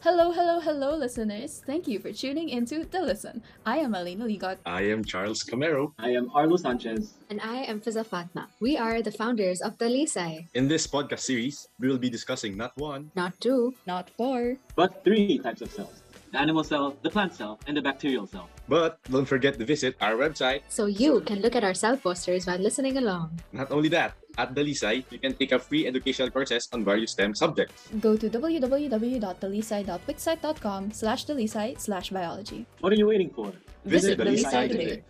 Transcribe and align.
Hello, 0.00 0.32
hello, 0.32 0.60
hello, 0.60 0.96
listeners. 0.96 1.60
Thank 1.66 1.86
you 1.86 1.98
for 2.00 2.10
tuning 2.12 2.48
into 2.48 2.84
DaliSci. 2.88 3.40
I 3.66 3.78
am 3.84 3.94
Alina 3.94 4.24
Ligot. 4.24 4.56
I 4.64 4.88
am 4.88 5.04
Charles 5.04 5.44
Camero. 5.44 5.92
I 5.98 6.10
am 6.16 6.30
Arlo 6.34 6.56
Sanchez. 6.56 7.12
And 7.28 7.40
I 7.44 7.68
am 7.68 7.80
Fiza 7.80 8.04
Fatma. 8.06 8.48
We 8.60 8.78
are 8.78 9.02
the 9.02 9.12
founders 9.12 9.60
of 9.60 9.76
DaliSci. 9.76 10.48
In 10.54 10.68
this 10.68 10.86
podcast 10.86 11.20
series, 11.20 11.68
we 11.78 11.88
will 11.88 11.98
be 11.98 12.08
discussing 12.08 12.56
not 12.56 12.72
one, 12.78 13.10
Not 13.14 13.38
two, 13.40 13.74
Not 13.86 14.08
four. 14.16 14.56
But 14.74 15.04
three 15.04 15.38
types 15.38 15.60
of 15.60 15.70
cells 15.70 16.02
the 16.32 16.38
animal 16.38 16.62
cell, 16.62 16.94
the 17.02 17.10
plant 17.10 17.34
cell, 17.34 17.58
and 17.66 17.76
the 17.76 17.82
bacterial 17.82 18.24
cell. 18.24 18.48
but 18.68 19.02
don't 19.10 19.26
forget 19.26 19.58
to 19.58 19.64
visit 19.66 19.96
our 20.00 20.14
website. 20.14 20.62
so 20.68 20.86
you 20.86 21.20
can 21.26 21.42
look 21.42 21.56
at 21.56 21.64
our 21.64 21.74
cell 21.74 21.96
posters 21.98 22.46
while 22.46 22.56
listening 22.58 22.96
along. 22.96 23.34
Not 23.52 23.72
only 23.72 23.88
that, 23.90 24.14
at 24.38 24.54
DaliSci, 24.54 25.04
you 25.10 25.18
can 25.18 25.34
take 25.34 25.50
a 25.52 25.58
free 25.58 25.86
educational 25.86 26.30
courses 26.30 26.68
on 26.72 26.84
various 26.84 27.12
STEM 27.12 27.34
subjects. 27.34 27.88
Go 28.00 28.16
to 28.16 28.28
www.dalisci.wixsite.com 28.28 30.92
slash 30.92 31.26
dalisci 31.26 31.80
slash 31.80 32.10
biology. 32.10 32.66
What 32.80 32.92
are 32.92 32.96
you 32.96 33.06
waiting 33.06 33.30
for? 33.30 33.52
Visit 33.84 34.18
the 34.18 34.24
DaliSci 34.24 34.44
Lisai 34.44 34.68
today. 34.68 35.02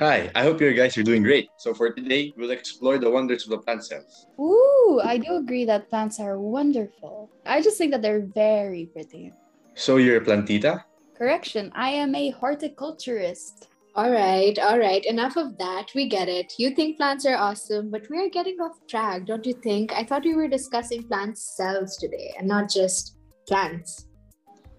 Hi, 0.00 0.32
I 0.34 0.44
hope 0.44 0.62
you 0.62 0.72
guys 0.72 0.96
are 0.96 1.02
doing 1.02 1.22
great. 1.22 1.50
So 1.58 1.74
for 1.74 1.92
today, 1.92 2.32
we'll 2.34 2.52
explore 2.52 2.96
the 2.96 3.10
wonders 3.10 3.44
of 3.44 3.50
the 3.50 3.58
plant 3.58 3.84
cells. 3.84 4.28
Ooh, 4.40 4.98
I 5.04 5.18
do 5.18 5.36
agree 5.36 5.66
that 5.66 5.90
plants 5.90 6.18
are 6.18 6.38
wonderful. 6.38 7.28
I 7.44 7.60
just 7.60 7.76
think 7.76 7.92
that 7.92 8.00
they're 8.00 8.22
very 8.22 8.86
pretty. 8.86 9.34
So 9.74 9.98
you're 9.98 10.16
a 10.16 10.24
plantita? 10.24 10.84
Correction, 11.18 11.70
I 11.74 11.90
am 11.90 12.14
a 12.14 12.30
horticulturist. 12.30 13.68
All 13.96 14.10
right, 14.10 14.56
all 14.60 14.78
right. 14.78 15.04
Enough 15.04 15.36
of 15.36 15.58
that. 15.58 15.90
We 15.96 16.08
get 16.08 16.28
it. 16.28 16.52
You 16.58 16.70
think 16.74 16.96
plants 16.96 17.26
are 17.26 17.36
awesome, 17.36 17.90
but 17.90 18.08
we 18.08 18.18
are 18.24 18.28
getting 18.28 18.60
off 18.60 18.78
track, 18.88 19.26
don't 19.26 19.44
you 19.44 19.54
think? 19.54 19.92
I 19.92 20.04
thought 20.04 20.24
we 20.24 20.34
were 20.34 20.46
discussing 20.46 21.02
plant 21.02 21.36
cells 21.36 21.96
today 21.96 22.32
and 22.38 22.46
not 22.46 22.70
just 22.70 23.16
plants. 23.48 24.06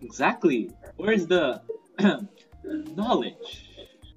Exactly. 0.01 0.71
Where's 0.95 1.27
the 1.27 1.61
knowledge? 2.63 3.67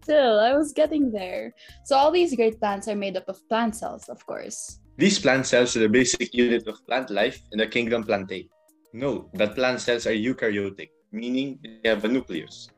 Still, 0.02 0.38
I 0.38 0.54
was 0.54 0.72
getting 0.72 1.10
there. 1.10 1.54
So 1.84 1.96
all 1.96 2.12
these 2.12 2.36
great 2.36 2.60
plants 2.60 2.86
are 2.86 2.94
made 2.94 3.16
up 3.16 3.28
of 3.28 3.40
plant 3.48 3.74
cells, 3.74 4.08
of 4.08 4.24
course. 4.26 4.78
These 4.96 5.18
plant 5.18 5.46
cells 5.46 5.76
are 5.76 5.80
the 5.80 5.88
basic 5.88 6.32
unit 6.34 6.68
of 6.68 6.86
plant 6.86 7.10
life 7.10 7.42
in 7.50 7.58
the 7.58 7.66
kingdom 7.66 8.04
Plantae. 8.04 8.48
Note 8.92 9.28
that 9.34 9.56
plant 9.56 9.80
cells 9.80 10.06
are 10.06 10.14
eukaryotic, 10.14 10.90
meaning 11.10 11.58
they 11.64 11.88
have 11.88 12.04
a 12.04 12.08
nucleus. 12.08 12.68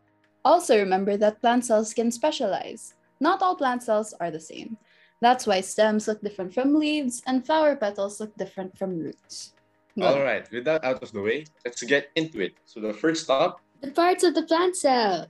Also 0.47 0.79
remember 0.79 1.17
that 1.17 1.41
plant 1.41 1.65
cells 1.65 1.93
can 1.93 2.13
specialize. 2.13 2.95
Not 3.19 3.43
all 3.43 3.57
plant 3.57 3.83
cells 3.83 4.15
are 4.21 4.31
the 4.31 4.39
same. 4.39 4.79
That's 5.21 5.45
why 5.45 5.61
stems 5.61 6.07
look 6.07 6.23
different 6.23 6.55
from 6.55 6.79
leaves 6.79 7.21
and 7.27 7.45
flower 7.45 7.75
petals 7.75 8.21
look 8.21 8.31
different 8.37 8.79
from 8.79 8.97
roots. 8.97 9.55
Go. 9.99 10.07
All 10.07 10.23
right, 10.23 10.47
with 10.53 10.65
that 10.67 10.85
out 10.85 11.03
of 11.03 11.11
the 11.11 11.21
way, 11.21 11.47
let's 11.65 11.83
get 11.83 12.11
into 12.15 12.39
it. 12.39 12.55
So 12.65 12.79
the 12.79 12.95
first 12.95 13.25
stop, 13.25 13.59
The 13.81 13.91
parts 13.91 14.23
of 14.23 14.39
the 14.39 14.45
plant 14.47 14.77
cell. 14.77 15.27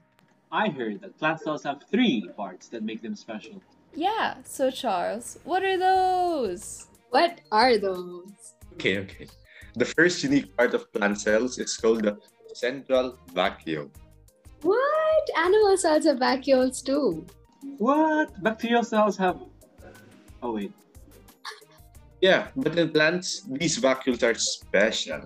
I 0.51 0.69
heard 0.69 1.01
that 1.01 1.17
plant 1.17 1.41
cells 1.41 1.63
have 1.63 1.81
three 1.89 2.29
parts 2.37 2.67
that 2.69 2.83
make 2.83 3.01
them 3.01 3.15
special. 3.15 3.57
Yeah, 3.95 4.35
so 4.43 4.69
Charles, 4.69 5.39
what 5.45 5.63
are 5.63 5.79
those? 5.79 6.93
What 7.09 7.41
are 7.51 7.79
those? 7.79 8.53
okay, 8.73 8.99
okay. 8.99 9.25
The 9.73 9.85
first 9.97 10.21
unique 10.21 10.55
part 10.55 10.75
of 10.75 10.93
plant 10.93 11.19
cells 11.19 11.57
is 11.57 11.75
called 11.75 12.03
the 12.03 12.19
central 12.53 13.17
vacuole. 13.33 13.89
What? 14.61 14.96
Animal 15.35 15.77
cells 15.77 16.05
have 16.05 16.17
vacuoles 16.17 16.83
too. 16.83 17.25
What? 17.77 18.31
Bacterial 18.43 18.83
cells 18.83 19.17
have. 19.17 19.39
Oh, 20.41 20.53
wait. 20.53 20.71
Yeah, 22.21 22.47
but 22.55 22.77
in 22.77 22.89
plants, 22.89 23.45
these 23.47 23.77
vacuoles 23.77 24.23
are 24.23 24.33
special. 24.33 25.21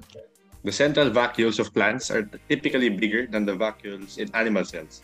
The 0.64 0.72
central 0.72 1.10
vacuoles 1.10 1.60
of 1.60 1.74
plants 1.74 2.12
are 2.12 2.30
typically 2.50 2.90
bigger 2.90 3.26
than 3.28 3.46
the 3.46 3.56
vacuoles 3.56 4.18
in 4.18 4.34
animal 4.36 4.66
cells. 4.66 5.02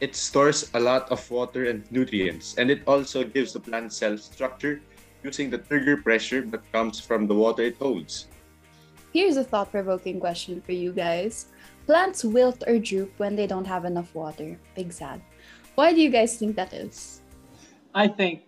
It 0.00 0.16
stores 0.16 0.70
a 0.74 0.80
lot 0.80 1.12
of 1.12 1.20
water 1.30 1.68
and 1.68 1.84
nutrients, 1.92 2.56
and 2.56 2.70
it 2.70 2.82
also 2.86 3.22
gives 3.22 3.52
the 3.52 3.60
plant 3.60 3.92
cell 3.92 4.16
structure 4.16 4.80
using 5.22 5.50
the 5.50 5.58
turgor 5.58 6.02
pressure 6.02 6.40
that 6.40 6.72
comes 6.72 6.98
from 6.98 7.26
the 7.26 7.34
water 7.34 7.62
it 7.62 7.76
holds. 7.76 8.26
Here's 9.12 9.36
a 9.36 9.44
thought 9.44 9.70
provoking 9.70 10.18
question 10.18 10.62
for 10.62 10.72
you 10.72 10.92
guys. 10.92 11.46
Plants 11.90 12.22
wilt 12.22 12.62
or 12.70 12.78
droop 12.78 13.10
when 13.18 13.34
they 13.34 13.50
don't 13.50 13.66
have 13.66 13.84
enough 13.84 14.14
water. 14.14 14.54
Big 14.78 14.92
sad. 14.92 15.20
Why 15.74 15.90
do 15.92 15.98
you 15.98 16.06
guys 16.06 16.38
think 16.38 16.54
that 16.54 16.70
is? 16.72 17.18
I 17.92 18.06
think 18.06 18.46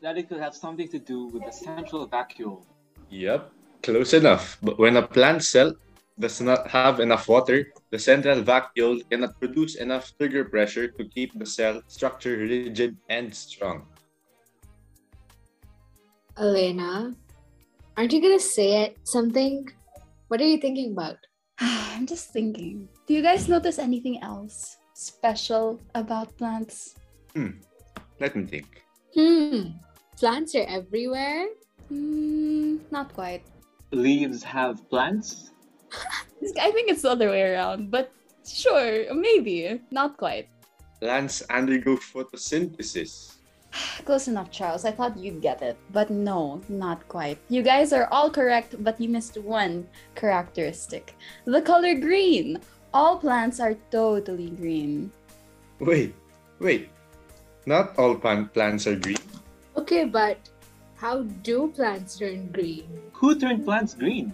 that 0.00 0.16
it 0.16 0.30
could 0.30 0.40
have 0.40 0.56
something 0.56 0.88
to 0.88 0.98
do 0.98 1.28
with 1.28 1.44
the 1.44 1.52
central 1.52 2.08
vacuole. 2.08 2.64
Yep, 3.10 3.52
close 3.82 4.14
enough. 4.14 4.56
But 4.62 4.78
when 4.78 4.96
a 4.96 5.04
plant 5.04 5.44
cell 5.44 5.76
does 6.18 6.40
not 6.40 6.64
have 6.72 6.98
enough 7.00 7.28
water, 7.28 7.68
the 7.90 7.98
central 7.98 8.40
vacuole 8.40 9.04
cannot 9.10 9.38
produce 9.38 9.76
enough 9.76 10.16
turgor 10.16 10.48
pressure 10.48 10.88
to 10.88 11.04
keep 11.12 11.38
the 11.38 11.44
cell 11.44 11.82
structure 11.88 12.38
rigid 12.38 12.96
and 13.10 13.28
strong. 13.36 13.84
Elena, 16.38 17.12
aren't 17.98 18.14
you 18.14 18.22
gonna 18.22 18.40
say 18.40 18.88
it? 18.88 18.96
Something? 19.04 19.68
What 20.28 20.40
are 20.40 20.48
you 20.48 20.56
thinking 20.56 20.96
about? 20.96 21.27
I'm 21.98 22.06
just 22.06 22.30
thinking. 22.30 22.86
Do 23.10 23.14
you 23.14 23.22
guys 23.26 23.50
notice 23.50 23.82
anything 23.82 24.22
else 24.22 24.78
special 24.94 25.82
about 25.98 26.30
plants? 26.38 26.94
Hmm. 27.34 27.58
Let 28.22 28.36
me 28.36 28.46
think. 28.46 28.86
Hmm. 29.18 29.82
Plants 30.14 30.54
are 30.54 30.62
everywhere. 30.70 31.50
Hmm, 31.90 32.86
not 32.94 33.12
quite. 33.14 33.42
Leaves 33.90 34.44
have 34.44 34.88
plants? 34.88 35.50
I 36.62 36.70
think 36.70 36.86
it's 36.86 37.02
the 37.02 37.10
other 37.10 37.30
way 37.30 37.42
around, 37.50 37.90
but 37.90 38.14
sure, 38.46 39.12
maybe. 39.12 39.82
Not 39.90 40.18
quite. 40.18 40.46
Plants 41.02 41.42
undergo 41.50 41.96
photosynthesis. 41.98 43.37
Close 44.04 44.28
enough, 44.28 44.50
Charles. 44.50 44.84
I 44.84 44.90
thought 44.90 45.16
you'd 45.16 45.42
get 45.42 45.62
it. 45.62 45.76
But 45.92 46.10
no, 46.10 46.60
not 46.68 47.06
quite. 47.08 47.38
You 47.48 47.62
guys 47.62 47.92
are 47.92 48.08
all 48.10 48.30
correct, 48.30 48.82
but 48.82 49.00
you 49.00 49.08
missed 49.08 49.36
one 49.36 49.86
characteristic 50.14 51.14
the 51.44 51.62
color 51.62 51.94
green. 51.94 52.60
All 52.94 53.18
plants 53.18 53.60
are 53.60 53.76
totally 53.90 54.50
green. 54.50 55.12
Wait, 55.78 56.14
wait. 56.58 56.88
Not 57.66 57.98
all 57.98 58.16
plant 58.16 58.54
plants 58.54 58.86
are 58.86 58.96
green. 58.96 59.20
Okay, 59.76 60.04
but 60.04 60.38
how 60.96 61.22
do 61.44 61.68
plants 61.68 62.18
turn 62.18 62.48
green? 62.48 62.88
Who 63.12 63.38
turned 63.38 63.64
plants 63.64 63.94
green? 63.94 64.32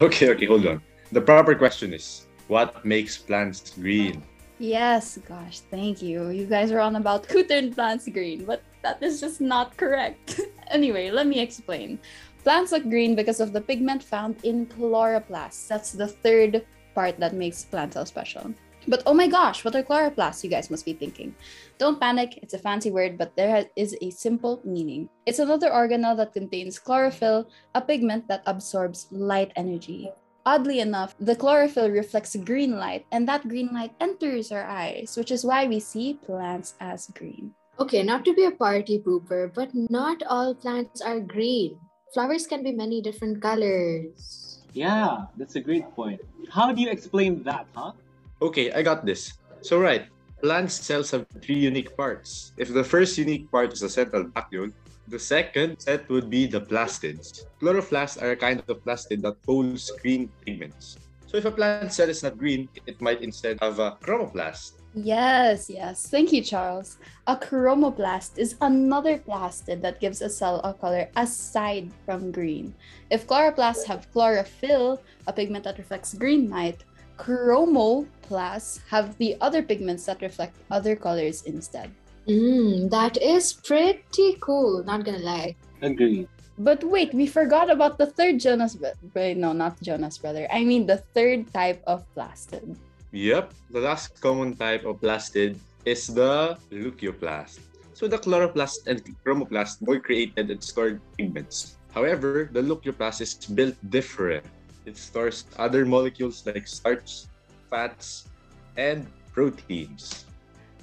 Okay, 0.00 0.30
okay, 0.30 0.46
hold 0.46 0.66
on. 0.66 0.80
The 1.12 1.20
proper 1.20 1.54
question 1.54 1.92
is 1.92 2.26
what 2.46 2.84
makes 2.84 3.18
plants 3.18 3.74
green? 3.74 4.22
Yes, 4.58 5.18
gosh, 5.28 5.60
thank 5.70 6.02
you. 6.02 6.30
You 6.30 6.46
guys 6.46 6.72
are 6.72 6.80
on 6.80 6.96
about 6.96 7.26
who 7.26 7.44
turned 7.44 7.74
plants 7.74 8.08
green, 8.08 8.44
but 8.44 8.62
that 8.82 9.02
is 9.02 9.20
just 9.20 9.40
not 9.40 9.76
correct. 9.76 10.40
anyway, 10.68 11.10
let 11.10 11.26
me 11.26 11.40
explain. 11.40 11.98
Plants 12.44 12.72
look 12.72 12.88
green 12.88 13.14
because 13.14 13.40
of 13.40 13.52
the 13.52 13.60
pigment 13.60 14.02
found 14.02 14.44
in 14.44 14.66
chloroplasts. 14.66 15.66
That's 15.68 15.92
the 15.92 16.08
third 16.08 16.64
part 16.94 17.18
that 17.18 17.34
makes 17.34 17.64
plant 17.64 17.94
cells 17.94 18.08
special. 18.08 18.54
But 18.88 19.02
oh 19.04 19.12
my 19.12 19.28
gosh, 19.28 19.64
what 19.64 19.76
are 19.76 19.82
chloroplasts? 19.82 20.42
You 20.42 20.48
guys 20.48 20.70
must 20.70 20.86
be 20.86 20.94
thinking. 20.94 21.34
Don't 21.76 22.00
panic, 22.00 22.38
it's 22.40 22.54
a 22.54 22.58
fancy 22.58 22.90
word, 22.90 23.18
but 23.18 23.36
there 23.36 23.66
is 23.76 23.94
a 24.00 24.08
simple 24.08 24.62
meaning. 24.64 25.10
It's 25.26 25.40
another 25.40 25.68
organelle 25.68 26.16
that 26.16 26.32
contains 26.32 26.78
chlorophyll, 26.78 27.50
a 27.74 27.82
pigment 27.82 28.28
that 28.28 28.42
absorbs 28.46 29.08
light 29.10 29.52
energy. 29.56 30.10
Oddly 30.46 30.80
enough, 30.80 31.14
the 31.20 31.36
chlorophyll 31.36 31.90
reflects 31.90 32.34
green 32.36 32.78
light, 32.78 33.04
and 33.12 33.28
that 33.28 33.46
green 33.46 33.68
light 33.74 33.92
enters 34.00 34.50
our 34.50 34.64
eyes, 34.64 35.12
which 35.18 35.30
is 35.30 35.44
why 35.44 35.66
we 35.66 35.78
see 35.78 36.14
plants 36.14 36.72
as 36.80 37.12
green. 37.12 37.52
Okay, 37.78 38.02
not 38.02 38.24
to 38.26 38.34
be 38.34 38.42
a 38.42 38.50
party 38.50 38.98
pooper, 38.98 39.54
but 39.54 39.70
not 39.72 40.18
all 40.26 40.50
plants 40.50 40.98
are 41.00 41.22
green. 41.22 41.78
Flowers 42.12 42.42
can 42.42 42.66
be 42.66 42.74
many 42.74 42.98
different 42.98 43.38
colors. 43.38 44.66
Yeah, 44.74 45.30
that's 45.38 45.54
a 45.54 45.62
great 45.62 45.86
point. 45.94 46.18
How 46.50 46.74
do 46.74 46.82
you 46.82 46.90
explain 46.90 47.46
that, 47.46 47.70
huh? 47.78 47.94
Okay, 48.42 48.72
I 48.74 48.82
got 48.82 49.06
this. 49.06 49.38
So, 49.62 49.78
right, 49.78 50.10
plant 50.42 50.72
cells 50.72 51.14
have 51.14 51.26
three 51.38 51.58
unique 51.58 51.94
parts. 51.96 52.50
If 52.58 52.74
the 52.74 52.82
first 52.82 53.16
unique 53.16 53.46
part 53.50 53.72
is 53.72 53.80
the 53.80 53.88
central 53.88 54.26
vacuole, 54.26 54.74
the 55.06 55.18
second 55.18 55.78
set 55.78 56.08
would 56.10 56.28
be 56.28 56.50
the 56.50 56.60
plastids. 56.60 57.46
Chloroplasts 57.62 58.20
are 58.20 58.34
a 58.34 58.36
kind 58.36 58.58
of 58.58 58.66
plastid 58.82 59.22
that 59.22 59.38
holds 59.46 59.94
green 60.02 60.30
pigments. 60.44 60.98
So, 61.30 61.38
if 61.38 61.44
a 61.44 61.54
plant 61.54 61.92
cell 61.92 62.10
is 62.10 62.26
not 62.26 62.38
green, 62.38 62.68
it 62.86 63.00
might 63.00 63.22
instead 63.22 63.62
have 63.62 63.78
a 63.78 63.94
chromoplast. 64.02 64.77
Yes, 64.94 65.68
yes. 65.70 66.08
Thank 66.08 66.32
you, 66.32 66.42
Charles. 66.42 66.98
A 67.26 67.36
chromoplast 67.36 68.38
is 68.38 68.56
another 68.60 69.18
plastid 69.18 69.80
that 69.82 70.00
gives 70.00 70.22
a 70.22 70.30
cell 70.30 70.60
a 70.64 70.72
color 70.72 71.08
aside 71.16 71.90
from 72.04 72.32
green. 72.32 72.74
If 73.10 73.26
chloroplasts 73.26 73.84
have 73.84 74.10
chlorophyll, 74.12 75.00
a 75.26 75.32
pigment 75.32 75.64
that 75.64 75.78
reflects 75.78 76.14
green 76.14 76.48
light, 76.50 76.82
chromoplasts 77.18 78.80
have 78.88 79.16
the 79.18 79.36
other 79.40 79.62
pigments 79.62 80.06
that 80.06 80.22
reflect 80.22 80.56
other 80.70 80.96
colors 80.96 81.42
instead. 81.42 81.90
Mm, 82.26 82.90
that 82.90 83.16
is 83.22 83.52
pretty 83.52 84.36
cool, 84.40 84.82
not 84.84 85.04
gonna 85.04 85.18
lie. 85.18 85.56
Agreed. 85.82 86.28
But 86.58 86.82
wait, 86.82 87.14
we 87.14 87.26
forgot 87.26 87.70
about 87.70 87.98
the 87.98 88.06
third 88.06 88.40
Jonas. 88.40 88.74
Bro- 88.74 88.98
Wait, 89.14 89.36
no, 89.36 89.52
not 89.52 89.80
Jonas 89.80 90.18
brother. 90.18 90.48
I 90.50 90.64
mean 90.64 90.86
the 90.86 90.98
third 91.14 91.52
type 91.54 91.82
of 91.86 92.04
plastid. 92.16 92.76
Yep, 93.12 93.54
the 93.70 93.80
last 93.80 94.20
common 94.20 94.52
type 94.54 94.84
of 94.84 95.00
plastid 95.00 95.56
is 95.84 96.06
the 96.12 96.58
leucoplast. 96.68 97.60
So 97.96 98.06
the 98.06 98.18
chloroplast 98.18 98.86
and 98.86 99.00
chromoplast 99.24 99.80
both 99.80 100.04
created 100.04 100.50
and 100.50 100.62
stored 100.62 101.00
pigments. 101.16 101.80
However, 101.96 102.48
the 102.52 102.60
leucoplast 102.60 103.20
is 103.20 103.34
built 103.34 103.74
different. 103.88 104.44
It 104.84 104.96
stores 104.96 105.48
other 105.56 105.86
molecules 105.88 106.44
like 106.44 106.68
starch, 106.68 107.24
fats, 107.70 108.28
and 108.76 109.08
proteins. 109.32 110.28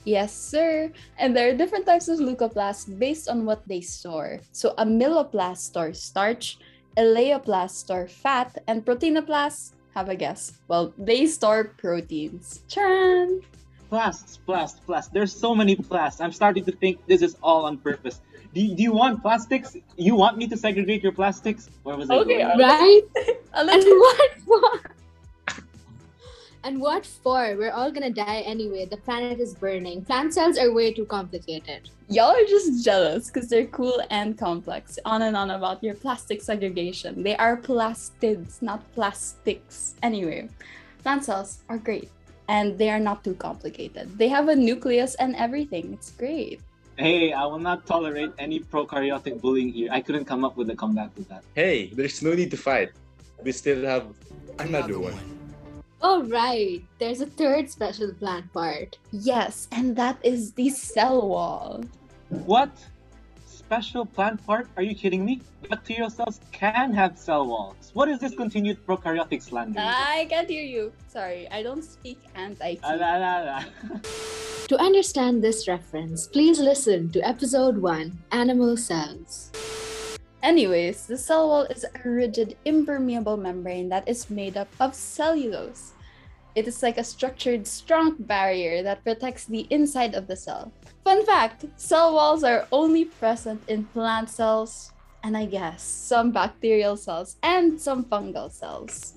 Yes, 0.04 0.34
sir. 0.34 0.92
And 1.18 1.38
there 1.38 1.50
are 1.50 1.58
different 1.58 1.86
types 1.86 2.10
of 2.10 2.20
leucoplasts 2.20 2.90
based 2.90 3.30
on 3.30 3.46
what 3.46 3.62
they 3.68 3.82
store. 3.82 4.42
So 4.52 4.74
amyloplast 4.78 5.70
stores 5.74 6.02
starch, 6.02 6.58
elaioplast 6.98 7.86
store 7.86 8.08
fat, 8.08 8.58
and 8.68 8.86
proteinoplasts, 8.86 9.75
have 9.96 10.10
a 10.10 10.16
guess. 10.16 10.52
Well, 10.68 10.94
they 10.98 11.26
store 11.26 11.64
proteins. 11.64 12.62
Tran! 12.70 13.42
Plasts, 13.90 14.38
plasts, 14.46 14.80
plasts. 14.86 15.10
There's 15.14 15.32
so 15.34 15.56
many 15.56 15.76
plasts. 15.76 16.20
I'm 16.20 16.32
starting 16.34 16.66
to 16.66 16.72
think 16.72 17.06
this 17.08 17.22
is 17.22 17.38
all 17.42 17.66
on 17.66 17.78
purpose. 17.78 18.20
Do 18.54 18.62
you, 18.62 18.76
do 18.76 18.84
you 18.84 18.92
want 18.94 19.22
plastics? 19.22 19.76
You 19.96 20.16
want 20.16 20.38
me 20.38 20.48
to 20.48 20.58
segregate 20.58 21.02
your 21.04 21.12
plastics? 21.14 21.70
Where 21.84 21.96
was 21.96 22.10
I 22.10 22.16
Okay, 22.18 22.40
going? 22.44 22.60
Right? 22.60 23.02
A 23.54 23.58
And 23.60 23.68
little- 23.68 24.00
what 24.00 24.32
for? 24.46 24.92
And 26.66 26.82
what 26.82 27.06
for? 27.06 27.56
We're 27.56 27.70
all 27.70 27.92
gonna 27.92 28.10
die 28.10 28.42
anyway. 28.42 28.88
The 28.90 28.98
planet 28.98 29.40
is 29.40 29.54
burning. 29.54 30.04
Plant 30.04 30.34
cells 30.34 30.58
are 30.58 30.74
way 30.74 30.92
too 30.92 31.06
complicated. 31.06 31.90
Y'all 32.10 32.34
are 32.34 32.50
just 32.50 32.84
jealous 32.84 33.30
because 33.30 33.48
they're 33.48 33.68
cool 33.68 34.02
and 34.10 34.36
complex. 34.36 34.98
On 35.06 35.22
and 35.22 35.38
on 35.38 35.52
about 35.52 35.84
your 35.84 35.94
plastic 35.94 36.42
segregation. 36.42 37.22
They 37.22 37.38
are 37.38 37.56
plastids, 37.56 38.64
not 38.64 38.82
plastics. 38.96 39.94
Anyway, 40.02 40.50
plant 41.04 41.26
cells 41.26 41.60
are 41.70 41.78
great 41.78 42.10
and 42.50 42.76
they 42.80 42.90
are 42.90 43.00
not 43.00 43.24
too 43.24 43.36
complicated. 43.36 44.18
They 44.18 44.28
have 44.30 44.50
a 44.50 44.56
nucleus 44.56 45.14
and 45.22 45.36
everything. 45.36 45.94
It's 45.94 46.18
great. 46.18 46.62
Hey, 46.98 47.32
I 47.32 47.46
will 47.46 47.62
not 47.62 47.86
tolerate 47.86 48.34
any 48.40 48.60
prokaryotic 48.60 49.40
bullying 49.40 49.70
here. 49.70 49.90
I 49.92 50.02
couldn't 50.02 50.26
come 50.26 50.44
up 50.44 50.58
with 50.58 50.72
a 50.72 50.76
comeback 50.76 51.14
to 51.14 51.22
that. 51.30 51.44
Hey, 51.54 51.94
there's 51.94 52.24
no 52.24 52.34
need 52.34 52.50
to 52.50 52.58
fight. 52.58 52.90
We 53.44 53.52
still 53.52 53.86
have 53.86 54.08
another 54.58 54.98
one. 54.98 55.45
Oh 56.08 56.22
right, 56.30 56.86
there's 57.00 57.20
a 57.20 57.26
third 57.26 57.66
special 57.68 58.14
plant 58.14 58.54
part. 58.54 59.00
Yes, 59.10 59.68
and 59.72 59.96
that 59.96 60.22
is 60.22 60.54
the 60.54 60.70
cell 60.70 61.28
wall. 61.28 61.84
What? 62.30 62.70
Special 63.48 64.06
plant 64.06 64.38
part? 64.46 64.68
Are 64.78 64.84
you 64.84 64.94
kidding 64.94 65.26
me? 65.26 65.42
Bacterial 65.68 66.12
cells 66.12 66.40
can 66.52 66.94
have 66.94 67.18
cell 67.18 67.48
walls. 67.48 67.90
What 67.98 68.08
is 68.08 68.20
this 68.20 68.36
continued 68.36 68.86
prokaryotic 68.86 69.42
slander? 69.42 69.82
I 69.82 70.28
can't 70.30 70.48
hear 70.48 70.62
you. 70.62 70.94
Sorry, 71.10 71.50
I 71.50 71.64
don't 71.64 71.84
speak 71.84 72.22
anti 72.36 72.78
Ah, 72.84 72.94
la, 72.94 73.18
la, 73.18 73.34
la. 73.42 73.64
To 74.70 74.78
understand 74.78 75.44
this 75.44 75.68
reference, 75.68 76.28
please 76.28 76.60
listen 76.60 77.10
to 77.18 77.20
episode 77.26 77.78
1 77.82 78.14
Animal 78.32 78.78
Cells. 78.78 79.50
Anyways, 80.46 81.08
the 81.08 81.18
cell 81.18 81.48
wall 81.50 81.64
is 81.64 81.84
a 81.84 82.08
rigid, 82.08 82.56
impermeable 82.66 83.36
membrane 83.36 83.90
that 83.90 84.08
is 84.08 84.30
made 84.30 84.58
up 84.58 84.68
of 84.80 84.94
cellulose. 84.94 85.94
It 86.54 86.68
is 86.68 86.84
like 86.84 87.00
a 87.00 87.04
structured, 87.04 87.66
strong 87.66 88.14
barrier 88.20 88.84
that 88.84 89.04
protects 89.04 89.46
the 89.46 89.66
inside 89.72 90.14
of 90.14 90.28
the 90.28 90.36
cell. 90.36 90.72
Fun 91.04 91.26
fact 91.26 91.66
cell 91.78 92.14
walls 92.14 92.44
are 92.44 92.68
only 92.72 93.06
present 93.06 93.60
in 93.68 93.86
plant 93.86 94.30
cells, 94.30 94.94
and 95.24 95.36
I 95.36 95.46
guess 95.48 95.82
some 95.82 96.30
bacterial 96.32 96.96
cells 96.96 97.38
and 97.42 97.82
some 97.82 98.06
fungal 98.06 98.52
cells. 98.52 99.16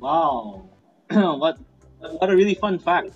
Wow. 0.00 0.68
what 1.10 1.60
what 2.18 2.28
a 2.28 2.34
really 2.34 2.56
fun 2.56 2.80
fact. 2.80 3.14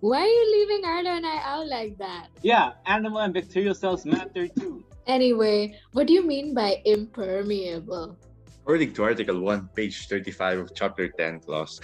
Why 0.00 0.22
are 0.22 0.26
you 0.26 0.44
leaving 0.58 0.84
Arlo 0.84 1.10
and 1.10 1.24
I 1.24 1.38
out 1.38 1.68
like 1.68 1.98
that? 1.98 2.30
Yeah, 2.42 2.72
animal 2.86 3.20
and 3.20 3.32
bacterial 3.32 3.74
cells 3.74 4.04
matter 4.04 4.48
too. 4.48 4.82
Anyway, 5.06 5.76
what 5.92 6.06
do 6.06 6.12
you 6.12 6.24
mean 6.26 6.54
by 6.54 6.80
impermeable? 6.84 8.16
According 8.62 8.94
to 8.94 9.04
Article 9.04 9.40
1, 9.40 9.68
page 9.76 10.08
35 10.08 10.58
of 10.58 10.74
Chapter 10.74 11.08
10 11.08 11.40
clause. 11.40 11.80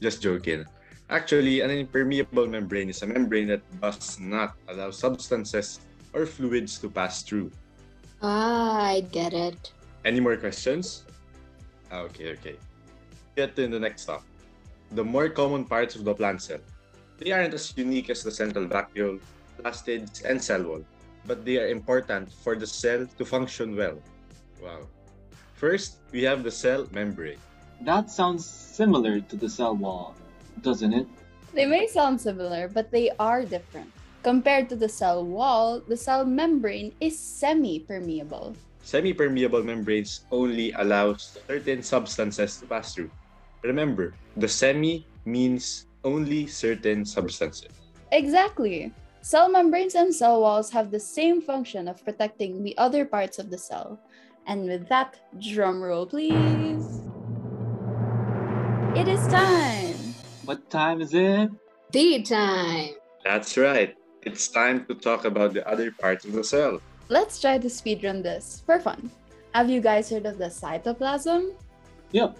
Just 0.00 0.22
joking. 0.22 0.64
Actually, 1.10 1.60
an 1.60 1.70
impermeable 1.70 2.46
membrane 2.46 2.88
is 2.88 3.02
a 3.02 3.06
membrane 3.06 3.48
that 3.48 3.60
does 3.80 4.18
not 4.18 4.54
allow 4.68 4.90
substances 4.90 5.80
or 6.14 6.24
fluids 6.24 6.78
to 6.78 6.88
pass 6.88 7.22
through. 7.22 7.50
Ah, 8.22 8.96
I 8.96 9.00
get 9.12 9.34
it. 9.34 9.72
Any 10.04 10.20
more 10.20 10.36
questions? 10.36 11.04
Ah, 11.92 12.08
Okay, 12.08 12.32
okay. 12.38 12.56
Get 13.36 13.54
to 13.56 13.68
the 13.68 13.78
next 13.78 14.02
stop. 14.08 14.24
The 14.92 15.04
more 15.04 15.28
common 15.28 15.64
parts 15.64 15.94
of 15.94 16.04
the 16.04 16.14
plant 16.14 16.40
cell. 16.42 16.60
They 17.18 17.32
aren't 17.32 17.52
as 17.52 17.76
unique 17.76 18.08
as 18.08 18.22
the 18.24 18.30
central 18.32 18.64
vacuole, 18.66 19.20
plastids, 19.60 20.22
and 20.22 20.40
cell 20.42 20.62
wall, 20.64 20.84
but 21.26 21.44
they 21.44 21.58
are 21.58 21.68
important 21.68 22.30
for 22.32 22.56
the 22.56 22.66
cell 22.66 23.06
to 23.18 23.24
function 23.24 23.76
well. 23.76 23.98
Wow. 24.62 24.88
First, 25.54 25.98
we 26.12 26.22
have 26.22 26.42
the 26.42 26.50
cell 26.50 26.86
membrane. 26.92 27.38
That 27.82 28.10
sounds 28.10 28.44
similar 28.44 29.20
to 29.20 29.36
the 29.36 29.48
cell 29.48 29.76
wall, 29.76 30.14
doesn't 30.62 30.92
it? 30.92 31.06
They 31.52 31.66
may 31.66 31.86
sound 31.86 32.20
similar, 32.20 32.68
but 32.68 32.90
they 32.90 33.10
are 33.18 33.42
different. 33.42 33.90
Compared 34.22 34.68
to 34.68 34.76
the 34.76 34.88
cell 34.88 35.24
wall, 35.24 35.80
the 35.80 35.96
cell 35.96 36.24
membrane 36.24 36.92
is 37.00 37.18
semi 37.18 37.80
permeable. 37.80 38.54
Semi-permeable 38.82 39.62
membranes 39.62 40.24
only 40.32 40.72
allow 40.72 41.14
certain 41.14 41.82
substances 41.82 42.56
to 42.58 42.66
pass 42.66 42.94
through. 42.94 43.10
Remember, 43.62 44.14
the 44.36 44.48
semi 44.48 45.06
means 45.24 45.86
only 46.02 46.46
certain 46.46 47.04
substances. 47.04 47.68
Exactly. 48.12 48.92
Cell 49.22 49.50
membranes 49.50 49.94
and 49.94 50.14
cell 50.14 50.40
walls 50.40 50.70
have 50.70 50.90
the 50.90 50.98
same 50.98 51.42
function 51.42 51.88
of 51.88 52.02
protecting 52.04 52.64
the 52.64 52.76
other 52.78 53.04
parts 53.04 53.38
of 53.38 53.50
the 53.50 53.58
cell. 53.58 54.00
And 54.46 54.64
with 54.64 54.88
that, 54.88 55.20
drum 55.38 55.82
roll, 55.82 56.06
please. 56.06 57.02
It 58.96 59.08
is 59.08 59.20
time. 59.28 59.94
What 60.46 60.70
time 60.70 61.02
is 61.02 61.12
it? 61.12 61.50
Tea 61.92 62.22
time. 62.22 62.94
That's 63.22 63.58
right. 63.58 63.94
It's 64.22 64.48
time 64.48 64.86
to 64.86 64.94
talk 64.94 65.26
about 65.26 65.52
the 65.52 65.68
other 65.68 65.92
parts 65.92 66.24
of 66.24 66.32
the 66.32 66.42
cell. 66.42 66.80
Let's 67.08 67.40
try 67.40 67.58
to 67.58 67.68
speedrun 67.68 68.22
this 68.22 68.62
for 68.64 68.80
fun. 68.80 69.10
Have 69.54 69.68
you 69.68 69.82
guys 69.82 70.08
heard 70.08 70.24
of 70.24 70.38
the 70.38 70.46
cytoplasm? 70.46 71.52
Yep. 72.12 72.38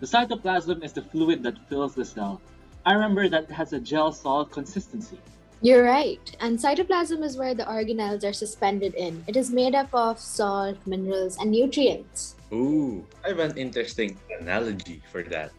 The 0.00 0.06
cytoplasm 0.06 0.82
is 0.82 0.92
the 0.92 1.02
fluid 1.02 1.44
that 1.44 1.68
fills 1.68 1.94
the 1.94 2.04
cell. 2.04 2.40
I 2.84 2.94
remember 2.94 3.28
that 3.28 3.44
it 3.44 3.50
has 3.52 3.72
a 3.72 3.80
gel 3.80 4.10
solid 4.10 4.50
consistency. 4.50 5.18
You're 5.62 5.84
right. 5.84 6.20
And 6.40 6.58
cytoplasm 6.58 7.24
is 7.24 7.36
where 7.36 7.54
the 7.54 7.64
organelles 7.64 8.24
are 8.24 8.32
suspended 8.32 8.94
in. 8.94 9.24
It 9.26 9.36
is 9.36 9.50
made 9.50 9.74
up 9.74 9.88
of 9.94 10.20
salt, 10.20 10.76
minerals, 10.86 11.38
and 11.38 11.50
nutrients. 11.50 12.36
Ooh, 12.52 13.04
I 13.24 13.28
have 13.28 13.40
an 13.40 13.56
interesting 13.56 14.18
analogy 14.38 15.02
for 15.10 15.22
that. 15.24 15.50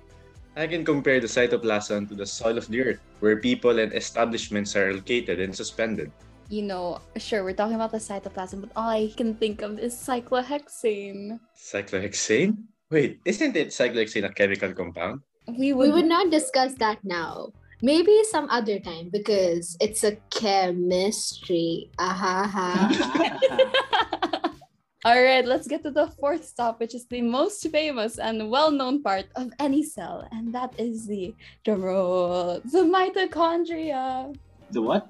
I 0.55 0.65
can 0.65 0.85
compare 0.85 1.19
the 1.19 1.27
cytoplasm 1.27 2.09
to 2.09 2.15
the 2.15 2.25
soil 2.25 2.57
of 2.57 2.67
the 2.67 2.81
earth, 2.81 2.99
where 3.19 3.37
people 3.37 3.77
and 3.79 3.93
establishments 3.93 4.75
are 4.75 4.93
located 4.93 5.39
and 5.39 5.53
suspended. 5.53 6.11
You 6.49 6.63
know, 6.63 7.01
sure, 7.17 7.43
we're 7.43 7.53
talking 7.53 7.75
about 7.75 7.91
the 7.91 8.01
cytoplasm, 8.01 8.61
but 8.61 8.71
all 8.75 8.89
I 8.89 9.13
can 9.17 9.35
think 9.35 9.61
of 9.61 9.77
is 9.77 9.93
cyclohexane. 9.93 11.39
Cyclohexane? 11.57 12.57
Wait, 12.89 13.19
isn't 13.25 13.55
it 13.55 13.69
cyclohexane 13.69 14.25
a 14.25 14.33
chemical 14.33 14.73
compound? 14.73 15.21
We 15.47 15.73
We 15.73 15.73
would, 15.73 15.93
would 15.93 16.05
not 16.05 16.31
discuss 16.31 16.73
that 16.75 17.03
now. 17.03 17.51
Maybe 17.81 18.23
some 18.31 18.49
other 18.49 18.79
time 18.79 19.09
because 19.09 19.77
it's 19.79 20.03
a 20.03 20.17
chemistry. 20.31 21.91
Ahaha. 21.99 22.89
All 25.05 25.21
right, 25.21 25.45
let's 25.45 25.67
get 25.67 25.83
to 25.83 25.91
the 25.91 26.07
fourth 26.19 26.43
stop, 26.43 26.79
which 26.79 26.95
is 26.95 27.05
the 27.05 27.21
most 27.21 27.61
famous 27.69 28.17
and 28.17 28.49
well-known 28.49 29.03
part 29.03 29.25
of 29.35 29.51
any 29.59 29.83
cell, 29.83 30.27
and 30.31 30.53
that 30.53 30.73
is 30.77 31.05
the 31.07 31.33
drumroll, 31.63 32.59
the 32.71 32.83
mitochondria. 32.83 34.35
the 34.71 34.81
what? 34.81 35.07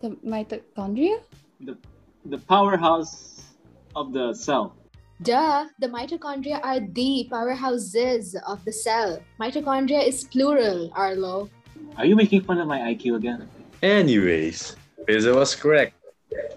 The 0.00 0.16
mitochondria? 0.26 1.20
The 1.60 1.76
the 2.24 2.38
powerhouse 2.38 3.54
of 3.94 4.12
the 4.12 4.34
cell. 4.34 4.74
Duh, 5.22 5.66
the 5.78 5.88
mitochondria 5.88 6.58
are 6.64 6.80
the 6.80 7.28
powerhouses 7.30 8.34
of 8.46 8.64
the 8.64 8.72
cell. 8.72 9.22
Mitochondria 9.40 10.06
is 10.06 10.24
plural, 10.24 10.90
Arlo. 10.94 11.48
Are 11.96 12.04
you 12.04 12.16
making 12.16 12.42
fun 12.42 12.58
of 12.58 12.68
my 12.68 12.80
IQ 12.92 13.16
again? 13.16 13.48
Anyways, 13.82 14.76
Pizza 15.06 15.34
was 15.34 15.54
correct. 15.54 15.94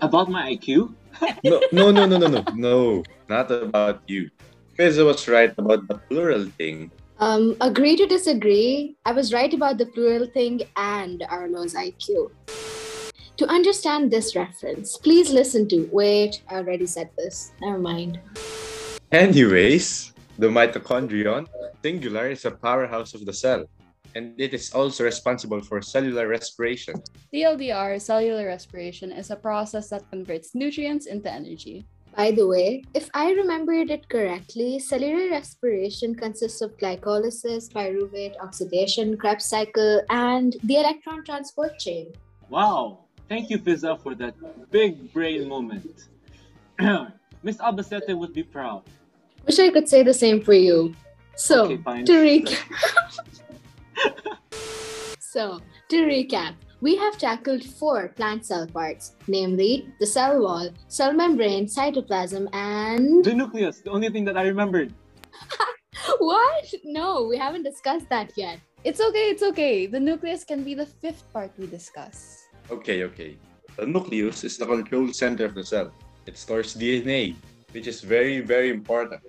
About 0.02 0.30
my 0.30 0.56
IQ? 0.56 0.94
No, 1.44 1.62
no, 1.72 1.92
no, 1.92 2.06
no, 2.06 2.18
no, 2.18 2.28
no, 2.28 2.44
no, 2.56 3.04
not 3.28 3.52
about 3.52 4.02
you. 4.08 4.30
Pizza 4.78 5.04
was 5.04 5.28
right 5.28 5.54
about 5.58 5.88
the 5.88 5.96
plural 6.08 6.46
thing. 6.58 6.92
Um, 7.20 7.58
agree 7.60 7.98
to 7.98 8.08
disagree. 8.08 8.96
I 9.04 9.12
was 9.12 9.34
right 9.34 9.54
about 9.54 9.78
the 9.78 9.86
plural 9.88 10.28
thing 10.28 10.64
and 10.78 11.24
Arlo's 11.30 11.74
IQ. 11.74 12.32
To 13.36 13.46
understand 13.48 14.12
this 14.12 14.36
reference, 14.36 14.98
please 14.98 15.32
listen 15.32 15.68
to. 15.70 15.88
Wait, 15.92 16.44
I 16.50 16.56
already 16.56 16.86
said 16.86 17.10
this. 17.18 17.52
Never 17.62 17.80
mind. 17.80 18.20
Anyways, 19.12 20.14
the 20.38 20.48
mitochondrion 20.48 21.48
singular 21.82 22.30
is 22.30 22.46
a 22.46 22.52
powerhouse 22.52 23.14
of 23.14 23.26
the 23.26 23.34
cell, 23.34 23.66
and 24.16 24.34
it 24.39 24.54
is 24.54 24.74
also 24.74 25.04
responsible 25.04 25.62
for 25.62 25.82
cellular 25.82 26.28
respiration. 26.28 27.01
CLDR, 27.34 28.01
cellular 28.01 28.46
respiration, 28.48 29.12
is 29.12 29.30
a 29.32 29.36
process 29.36 29.89
that 29.89 30.10
converts 30.10 30.56
nutrients 30.56 31.06
into 31.06 31.32
energy. 31.32 31.86
By 32.16 32.32
the 32.32 32.48
way, 32.48 32.84
if 32.94 33.10
I 33.13 33.32
remembered 33.32 33.92
it 33.92 34.10
correctly, 34.10 34.80
cellular 34.80 35.30
respiration 35.30 36.16
consists 36.16 36.62
of 36.62 36.75
glycolysis, 36.78 37.72
pyruvate, 37.72 38.36
oxidation, 38.42 39.16
Krebs 39.16 39.46
cycle, 39.46 40.01
and 40.10 40.56
the 40.63 40.78
electron 40.78 41.24
transport 41.24 41.78
chain. 41.80 42.12
Wow. 42.50 43.06
Thank 43.30 43.51
you, 43.51 43.60
Fizza, 43.60 44.01
for 44.01 44.16
that 44.16 44.34
big 44.72 45.13
brain 45.13 45.48
moment. 45.48 46.10
Miss 47.44 47.58
Albacete 47.58 48.18
would 48.18 48.34
be 48.34 48.44
proud. 48.44 48.84
Wish 49.46 49.60
I 49.60 49.70
could 49.70 49.88
say 49.88 50.01
the 50.04 50.13
same 50.13 50.42
for 50.42 50.54
you. 50.54 50.96
So, 51.36 51.66
Okay, 51.66 51.78
fine. 51.78 52.06
to 52.06 52.12
recap. 52.13 52.60
so, 55.29 55.62
to 55.89 55.98
recap, 56.09 56.55
we 56.81 56.98
have 56.98 57.19
tackled 57.19 57.63
four 57.63 58.09
plant 58.17 58.48
cell 58.48 58.65
parts, 58.65 59.13
namely 59.27 59.86
the 60.00 60.07
cell 60.07 60.41
wall, 60.41 60.69
cell 60.88 61.13
membrane, 61.13 61.67
cytoplasm, 61.67 62.50
and. 62.51 63.24
The 63.24 63.36
nucleus, 63.36 63.81
the 63.81 63.91
only 63.91 64.09
thing 64.09 64.25
that 64.25 64.38
I 64.38 64.50
remembered. 64.50 64.91
What? 66.17 66.65
No, 66.83 67.27
we 67.29 67.38
haven't 67.38 67.62
discussed 67.62 68.09
that 68.09 68.33
yet. 68.36 68.59
It's 68.83 69.00
okay, 69.00 69.29
it's 69.29 69.43
okay. 69.43 69.86
The 69.86 70.00
nucleus 70.00 70.43
can 70.43 70.63
be 70.63 70.74
the 70.74 70.86
fifth 70.86 71.21
part 71.31 71.51
we 71.59 71.67
discuss. 71.67 72.48
Okay, 72.71 73.03
okay. 73.03 73.38
The 73.77 73.86
nucleus 73.86 74.43
is 74.43 74.57
the 74.57 74.65
control 74.65 75.13
center 75.13 75.45
of 75.45 75.53
the 75.53 75.63
cell. 75.63 75.93
It 76.25 76.38
stores 76.38 76.74
DNA, 76.74 77.36
which 77.71 77.86
is 77.86 78.01
very, 78.01 78.41
very 78.41 78.69
important. 78.71 79.21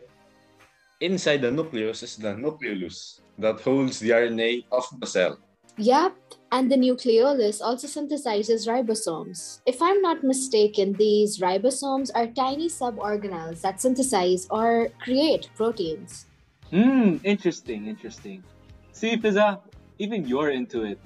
Inside 1.00 1.42
the 1.42 1.50
nucleus 1.50 2.02
is 2.02 2.16
the 2.16 2.32
nucleolus 2.32 3.20
that 3.38 3.60
holds 3.60 3.98
the 4.00 4.10
RNA 4.10 4.64
of 4.72 4.88
the 4.98 5.06
cell. 5.06 5.38
Yep, 5.80 6.12
and 6.52 6.70
the 6.70 6.76
nucleolus 6.76 7.62
also 7.62 7.88
synthesizes 7.88 8.68
ribosomes. 8.68 9.62
If 9.64 9.80
I'm 9.80 10.02
not 10.02 10.22
mistaken, 10.22 10.92
these 10.92 11.38
ribosomes 11.38 12.10
are 12.14 12.26
tiny 12.26 12.68
suborganelles 12.68 13.62
that 13.62 13.80
synthesize 13.80 14.46
or 14.50 14.88
create 15.00 15.48
proteins. 15.56 16.26
Hmm, 16.68 17.16
interesting, 17.24 17.86
interesting. 17.86 18.44
See, 18.92 19.16
Fizza, 19.16 19.60
even 19.98 20.28
you're 20.28 20.50
into 20.50 20.84
it. 20.84 21.00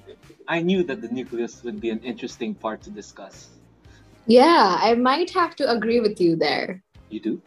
I 0.45 0.61
knew 0.61 0.83
that 0.83 1.01
the 1.01 1.07
nucleus 1.07 1.63
would 1.63 1.79
be 1.79 1.89
an 1.89 1.99
interesting 1.99 2.53
part 2.53 2.81
to 2.83 2.89
discuss. 2.89 3.47
Yeah, 4.27 4.75
I 4.81 4.95
might 4.95 5.31
have 5.31 5.55
to 5.55 5.71
agree 5.71 6.01
with 6.01 6.19
you 6.19 6.35
there. 6.35 6.83
You 7.09 7.21
do? 7.21 7.41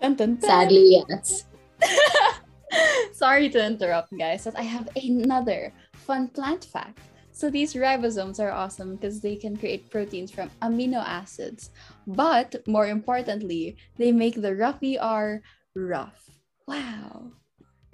Dun, 0.00 0.14
dun, 0.14 0.36
dun. 0.36 0.48
Sadly, 0.48 1.02
yes. 1.02 1.44
Sorry 3.12 3.50
to 3.50 3.58
interrupt, 3.58 4.16
guys, 4.16 4.44
but 4.44 4.56
I 4.56 4.62
have 4.62 4.88
another 4.94 5.72
fun 6.08 6.26
plant 6.32 6.64
fact. 6.64 7.04
So 7.30 7.52
these 7.52 7.74
ribosomes 7.74 8.40
are 8.40 8.50
awesome 8.50 8.96
because 8.96 9.20
they 9.20 9.36
can 9.36 9.54
create 9.54 9.92
proteins 9.92 10.32
from 10.32 10.50
amino 10.64 11.04
acids. 11.04 11.70
But 12.08 12.66
more 12.66 12.88
importantly, 12.88 13.76
they 14.00 14.10
make 14.10 14.40
the 14.40 14.56
rough 14.56 14.80
ER 14.82 15.44
rough. 15.76 16.18
Wow. 16.66 17.36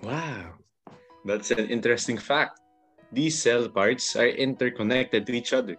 Wow, 0.03 0.55
that's 1.25 1.51
an 1.51 1.69
interesting 1.69 2.17
fact. 2.17 2.61
These 3.13 3.43
cell 3.43 3.69
parts 3.69 4.17
are 4.17 4.29
interconnected 4.29 5.27
to 5.27 5.33
each 5.33 5.53
other. 5.53 5.77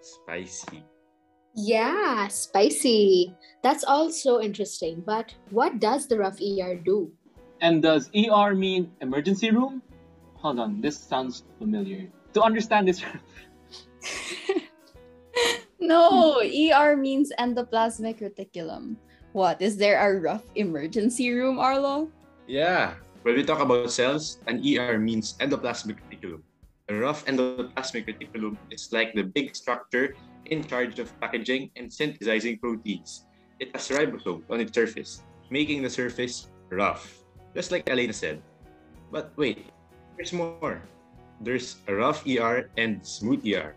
Spicy. 0.00 0.84
Yeah, 1.54 2.28
spicy. 2.28 3.34
That's 3.62 3.84
also 3.84 4.40
interesting. 4.40 5.02
But 5.04 5.34
what 5.50 5.80
does 5.80 6.06
the 6.06 6.18
rough 6.18 6.40
ER 6.40 6.76
do? 6.76 7.12
And 7.60 7.82
does 7.82 8.10
ER 8.14 8.54
mean 8.54 8.92
emergency 9.00 9.50
room? 9.50 9.82
Hold 10.40 10.58
on, 10.58 10.80
this 10.80 10.98
sounds 10.98 11.44
familiar. 11.58 12.08
To 12.32 12.42
understand 12.42 12.88
this, 12.88 13.04
No, 15.80 16.40
ER 16.44 16.96
means 16.96 17.32
endoplasmic 17.40 18.20
reticulum. 18.20 18.96
What, 19.32 19.60
is 19.60 19.76
there 19.76 19.96
a 19.96 20.20
rough 20.20 20.44
emergency 20.54 21.32
room, 21.32 21.58
Arlo? 21.58 22.12
Yeah, 22.46 22.94
when 23.22 23.36
we 23.36 23.44
talk 23.44 23.60
about 23.60 23.90
cells, 23.90 24.38
an 24.46 24.60
ER 24.60 24.98
means 24.98 25.36
endoplasmic 25.40 25.96
reticulum. 26.04 26.42
A 26.88 26.94
rough 26.94 27.24
endoplasmic 27.24 28.04
reticulum 28.06 28.58
is 28.70 28.92
like 28.92 29.14
the 29.14 29.22
big 29.22 29.56
structure 29.56 30.14
in 30.46 30.64
charge 30.64 30.98
of 30.98 31.08
packaging 31.20 31.70
and 31.76 31.92
synthesizing 31.92 32.58
proteins. 32.58 33.24
It 33.58 33.72
has 33.72 33.88
ribosomes 33.88 34.44
on 34.50 34.60
its 34.60 34.74
surface, 34.74 35.22
making 35.48 35.82
the 35.82 35.90
surface 35.90 36.48
rough, 36.68 37.24
just 37.54 37.72
like 37.72 37.88
Elena 37.88 38.12
said. 38.12 38.42
But 39.10 39.32
wait, 39.36 39.70
there's 40.20 40.36
more. 40.36 40.84
There's 41.40 41.80
a 41.88 41.96
rough 41.96 42.28
ER 42.28 42.68
and 42.76 43.00
smooth 43.00 43.40
ER. 43.48 43.72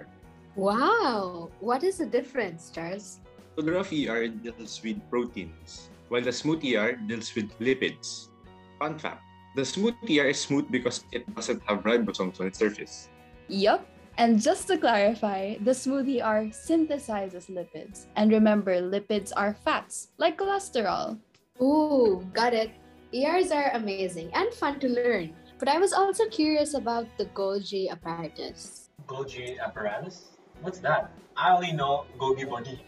Wow, 0.60 1.48
what 1.64 1.88
is 1.88 2.04
the 2.04 2.06
difference, 2.06 2.68
Charles? 2.68 3.24
So 3.56 3.64
the 3.64 3.72
rough 3.72 3.96
ER 3.96 4.28
deals 4.28 4.76
with 4.84 5.00
proteins, 5.10 5.88
while 6.12 6.20
the 6.20 6.36
smooth 6.36 6.60
ER 6.68 7.00
deals 7.08 7.32
with 7.32 7.48
lipids. 7.64 8.28
Fun 8.76 9.00
fact, 9.00 9.24
the 9.56 9.64
smooth 9.64 9.96
ER 10.04 10.36
is 10.36 10.44
smooth 10.44 10.68
because 10.68 11.08
it 11.16 11.24
doesn't 11.34 11.64
have 11.64 11.88
ribosomes 11.88 12.44
on 12.44 12.52
its 12.52 12.60
surface. 12.60 13.08
Yup. 13.48 13.88
And 14.18 14.36
just 14.36 14.68
to 14.68 14.78
clarify, 14.78 15.56
the 15.64 15.74
smooth 15.74 16.12
ER 16.20 16.52
synthesizes 16.52 17.48
lipids. 17.48 18.12
And 18.18 18.30
remember, 18.30 18.84
lipids 18.84 19.32
are 19.32 19.56
fats, 19.56 20.12
like 20.20 20.38
cholesterol. 20.38 21.18
Ooh, 21.62 22.28
got 22.34 22.54
it. 22.54 22.70
ERs 23.16 23.50
are 23.52 23.72
amazing 23.74 24.30
and 24.34 24.52
fun 24.54 24.80
to 24.82 24.90
learn. 24.90 25.34
But 25.64 25.72
I 25.72 25.80
was 25.80 25.94
also 25.94 26.28
curious 26.28 26.74
about 26.74 27.08
the 27.18 27.24
Golgi 27.28 27.90
apparatus. 27.90 28.90
Golgi 29.08 29.58
apparatus? 29.64 30.36
What's 30.60 30.80
that? 30.80 31.16
I 31.38 31.56
only 31.56 31.72
know 31.72 32.04
Golgi 32.20 32.44
body. 32.44 32.84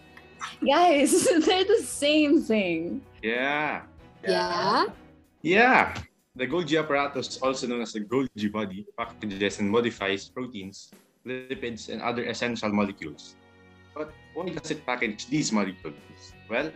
Guys, 0.60 1.24
they're 1.48 1.64
the 1.64 1.82
same 1.82 2.42
thing. 2.42 3.00
Yeah. 3.24 3.84
Yeah? 4.28 4.88
Yeah. 5.42 5.96
The 6.36 6.48
Golgi 6.48 6.78
apparatus, 6.78 7.40
also 7.42 7.66
known 7.66 7.80
as 7.80 7.94
the 7.94 8.02
Golgi 8.02 8.52
body, 8.52 8.86
packages 8.98 9.60
and 9.60 9.72
modifies 9.72 10.28
proteins, 10.28 10.92
lipids, 11.26 11.88
and 11.88 12.02
other 12.02 12.26
essential 12.26 12.74
molecules. 12.74 13.36
But 13.96 14.12
why 14.34 14.50
does 14.50 14.70
it 14.70 14.86
package 14.86 15.28
these 15.28 15.50
molecules? 15.54 15.96
Well, 16.50 16.74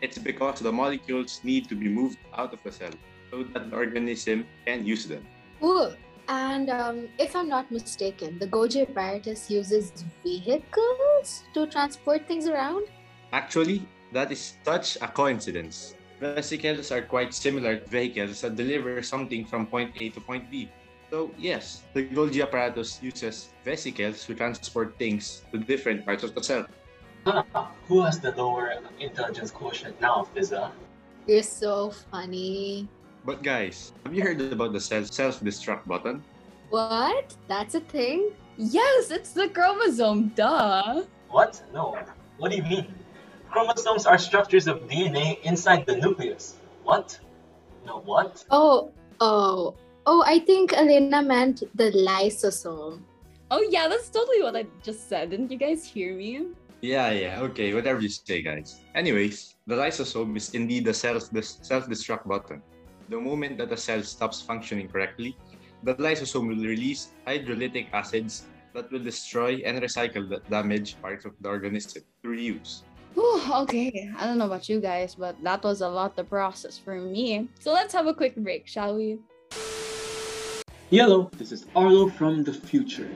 it's 0.00 0.16
because 0.16 0.60
the 0.60 0.72
molecules 0.72 1.40
need 1.44 1.68
to 1.68 1.74
be 1.74 1.90
moved 1.90 2.16
out 2.32 2.54
of 2.54 2.62
the 2.64 2.72
cell 2.72 2.96
so 3.30 3.44
that 3.54 3.70
the 3.70 3.76
organism 3.76 4.46
can 4.66 4.86
use 4.86 5.06
them. 5.06 5.26
Cool. 5.60 5.94
And 6.28 6.70
um, 6.70 7.08
if 7.18 7.36
I'm 7.36 7.48
not 7.48 7.70
mistaken, 7.70 8.38
the 8.38 8.46
Golgi 8.46 8.82
apparatus 8.82 9.50
uses 9.50 9.92
vehicles 10.22 11.44
to 11.54 11.66
transport 11.66 12.26
things 12.26 12.48
around? 12.48 12.86
Actually, 13.32 13.86
that 14.12 14.32
is 14.32 14.54
such 14.64 14.96
a 14.96 15.08
coincidence. 15.08 15.94
Vesicles 16.18 16.90
are 16.90 17.02
quite 17.02 17.34
similar 17.34 17.76
to 17.76 17.86
vehicles 17.88 18.40
that 18.40 18.56
deliver 18.56 19.02
something 19.02 19.44
from 19.44 19.66
point 19.66 19.92
A 20.00 20.08
to 20.10 20.20
point 20.20 20.50
B. 20.50 20.68
So, 21.10 21.30
yes, 21.38 21.84
the 21.94 22.08
Golgi 22.08 22.42
apparatus 22.42 22.98
uses 23.02 23.50
vesicles 23.64 24.26
to 24.26 24.34
transport 24.34 24.98
things 24.98 25.44
to 25.52 25.58
different 25.58 26.04
parts 26.04 26.24
of 26.24 26.34
the 26.34 26.42
cell. 26.42 26.66
Who 27.86 28.02
has 28.02 28.18
the 28.18 28.32
lower 28.32 28.74
intelligence 28.98 29.50
quotient 29.50 30.00
now, 30.00 30.26
Fizza? 30.34 30.70
You're 31.26 31.42
so 31.42 31.90
funny. 32.10 32.88
But 33.26 33.42
guys, 33.42 33.92
have 34.04 34.14
you 34.14 34.22
heard 34.22 34.40
about 34.40 34.72
the 34.72 34.78
cell 34.78 35.02
self-destruct 35.02 35.84
button? 35.84 36.22
What? 36.70 37.34
That's 37.48 37.74
a 37.74 37.80
thing? 37.80 38.30
Yes, 38.56 39.10
it's 39.10 39.32
the 39.32 39.48
chromosome, 39.48 40.28
duh. 40.36 41.02
What? 41.28 41.60
No. 41.74 41.98
What 42.38 42.52
do 42.52 42.56
you 42.56 42.62
mean? 42.62 42.86
Chromosomes 43.50 44.06
are 44.06 44.16
structures 44.16 44.68
of 44.68 44.86
DNA 44.86 45.42
inside 45.42 45.86
the 45.86 45.96
nucleus. 45.96 46.54
What? 46.84 47.18
No, 47.84 47.98
what? 48.06 48.44
Oh, 48.52 48.92
oh, 49.18 49.74
oh, 50.06 50.22
I 50.24 50.38
think 50.38 50.72
Elena 50.72 51.20
meant 51.20 51.64
the 51.74 51.90
lysosome. 51.90 53.02
Oh, 53.50 53.66
yeah, 53.70 53.88
that's 53.88 54.08
totally 54.08 54.40
what 54.40 54.54
I 54.54 54.66
just 54.84 55.08
said. 55.08 55.30
Didn't 55.30 55.50
you 55.50 55.58
guys 55.58 55.84
hear 55.84 56.14
me? 56.14 56.46
Yeah, 56.80 57.10
yeah, 57.10 57.40
okay, 57.40 57.74
whatever 57.74 58.00
you 58.00 58.08
say, 58.08 58.40
guys. 58.40 58.82
Anyways, 58.94 59.56
the 59.66 59.74
lysosome 59.74 60.36
is 60.36 60.54
indeed 60.54 60.84
the 60.84 60.94
cell's 60.94 61.28
dis- 61.28 61.58
self-destruct 61.62 62.28
button. 62.28 62.62
The 63.08 63.20
moment 63.20 63.58
that 63.58 63.70
a 63.70 63.76
cell 63.76 64.02
stops 64.02 64.42
functioning 64.42 64.88
correctly, 64.88 65.36
the 65.84 65.94
lysosome 65.94 66.48
will 66.48 66.66
release 66.66 67.14
hydrolytic 67.24 67.86
acids 67.92 68.46
that 68.74 68.90
will 68.90 68.98
destroy 68.98 69.62
and 69.64 69.80
recycle 69.80 70.28
the 70.28 70.42
damaged 70.50 71.00
parts 71.00 71.24
of 71.24 71.32
the 71.40 71.48
organism 71.48 72.02
to 72.24 72.28
reuse. 72.28 72.82
Whew, 73.14 73.40
okay, 73.62 74.10
I 74.18 74.26
don't 74.26 74.38
know 74.38 74.46
about 74.46 74.68
you 74.68 74.80
guys, 74.80 75.14
but 75.14 75.40
that 75.44 75.62
was 75.62 75.82
a 75.82 75.88
lot 75.88 76.16
to 76.16 76.24
process 76.24 76.78
for 76.78 77.00
me. 77.00 77.48
So 77.60 77.72
let's 77.72 77.94
have 77.94 78.08
a 78.08 78.14
quick 78.14 78.34
break, 78.34 78.66
shall 78.66 78.96
we? 78.96 79.20
Hello, 80.90 81.30
this 81.38 81.52
is 81.52 81.66
Arlo 81.76 82.08
from 82.08 82.42
the 82.42 82.52
future. 82.52 83.08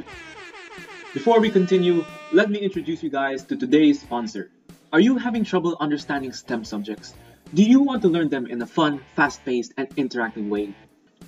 Before 1.13 1.41
we 1.41 1.51
continue, 1.51 2.05
let 2.33 2.49
me 2.49 2.61
introduce 2.61 3.03
you 3.03 3.11
guys 3.11 3.43
to 3.43 3.57
today's 3.57 4.01
sponsor. 4.01 4.53
Are 4.93 5.01
you 5.01 5.19
having 5.19 5.43
trouble 5.43 5.77
understanding 5.81 6.33
STEM 6.33 6.65
subjects? 6.65 7.15
Do 7.53 7.65
you 7.65 7.81
want 7.81 8.03
to 8.03 8.09
learn 8.09 8.29
them 8.29 8.47
in 8.47 8.63
a 8.63 8.67
fun, 8.67 9.01
fast 9.17 9.45
paced, 9.45 9.73
and 9.77 9.91
interactive 9.97 10.49
way? 10.49 10.73